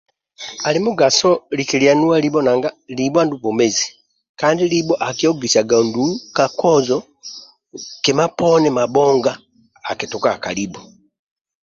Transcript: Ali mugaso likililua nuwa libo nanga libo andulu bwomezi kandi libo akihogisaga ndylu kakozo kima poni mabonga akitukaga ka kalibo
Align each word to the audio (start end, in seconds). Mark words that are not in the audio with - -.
Ali 0.67 0.79
mugaso 0.85 1.31
likililua 1.57 1.93
nuwa 1.99 2.17
libo 2.23 2.39
nanga 2.45 2.69
libo 2.97 3.17
andulu 3.21 3.41
bwomezi 3.41 3.85
kandi 4.39 4.63
libo 4.73 4.93
akihogisaga 5.07 5.77
ndylu 5.87 6.05
kakozo 6.35 6.97
kima 8.03 8.25
poni 8.37 8.69
mabonga 8.77 9.31
akitukaga 9.89 10.37
ka 10.41 10.43
kalibo 10.43 10.81